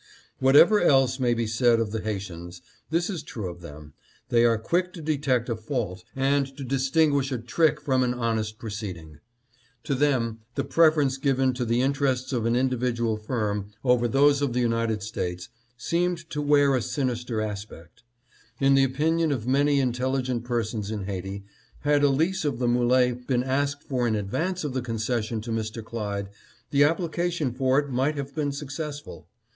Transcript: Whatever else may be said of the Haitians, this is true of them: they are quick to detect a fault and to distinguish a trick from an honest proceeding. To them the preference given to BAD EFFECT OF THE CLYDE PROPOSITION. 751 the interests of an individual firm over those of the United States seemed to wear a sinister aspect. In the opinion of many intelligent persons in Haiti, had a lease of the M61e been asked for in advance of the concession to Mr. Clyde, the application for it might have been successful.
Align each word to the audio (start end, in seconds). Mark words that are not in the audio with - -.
Whatever 0.39 0.81
else 0.81 1.19
may 1.19 1.35
be 1.35 1.45
said 1.45 1.79
of 1.79 1.91
the 1.91 2.01
Haitians, 2.01 2.63
this 2.89 3.07
is 3.07 3.21
true 3.21 3.47
of 3.51 3.61
them: 3.61 3.93
they 4.29 4.43
are 4.45 4.57
quick 4.57 4.93
to 4.93 4.99
detect 4.99 5.47
a 5.47 5.55
fault 5.55 6.03
and 6.15 6.47
to 6.57 6.63
distinguish 6.63 7.31
a 7.31 7.37
trick 7.37 7.79
from 7.79 8.01
an 8.01 8.15
honest 8.15 8.57
proceeding. 8.57 9.19
To 9.83 9.93
them 9.93 10.39
the 10.55 10.63
preference 10.63 11.17
given 11.19 11.53
to 11.53 11.65
BAD 11.65 11.69
EFFECT 11.69 11.69
OF 11.69 11.69
THE 11.69 11.75
CLYDE 11.75 11.93
PROPOSITION. 11.93 12.27
751 12.29 12.33
the 12.33 12.33
interests 12.33 12.33
of 12.33 12.45
an 12.47 12.55
individual 12.55 13.17
firm 13.17 13.65
over 13.83 14.07
those 14.07 14.41
of 14.41 14.53
the 14.53 14.59
United 14.59 15.03
States 15.03 15.49
seemed 15.77 16.27
to 16.31 16.41
wear 16.41 16.75
a 16.75 16.81
sinister 16.81 17.39
aspect. 17.39 18.01
In 18.59 18.73
the 18.73 18.83
opinion 18.83 19.31
of 19.31 19.45
many 19.45 19.79
intelligent 19.79 20.43
persons 20.43 20.89
in 20.89 21.03
Haiti, 21.03 21.45
had 21.81 22.01
a 22.03 22.09
lease 22.09 22.43
of 22.43 22.57
the 22.57 22.65
M61e 22.65 23.27
been 23.27 23.43
asked 23.43 23.83
for 23.83 24.07
in 24.07 24.15
advance 24.15 24.63
of 24.63 24.73
the 24.73 24.81
concession 24.81 25.41
to 25.41 25.51
Mr. 25.51 25.85
Clyde, 25.85 26.29
the 26.71 26.83
application 26.83 27.53
for 27.53 27.77
it 27.77 27.91
might 27.91 28.17
have 28.17 28.33
been 28.33 28.51
successful. 28.51 29.27